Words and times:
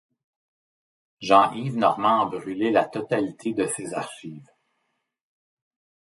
Jean-Yves 1.21 1.77
Normand 1.77 2.21
a 2.23 2.25
brûlé 2.25 2.71
la 2.71 2.85
totalité 2.85 3.53
de 3.53 3.67
ses 3.67 3.93
archives. 3.93 4.49